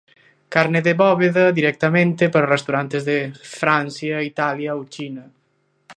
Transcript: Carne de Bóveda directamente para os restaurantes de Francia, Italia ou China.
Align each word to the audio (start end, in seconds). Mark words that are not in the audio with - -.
Carne 0.53 0.79
de 0.87 0.93
Bóveda 1.01 1.45
directamente 1.59 2.23
para 2.33 2.47
os 2.47 2.53
restaurantes 2.55 3.01
de 3.09 3.19
Francia, 3.59 4.25
Italia 4.31 4.75
ou 4.77 4.81
China. 4.95 5.23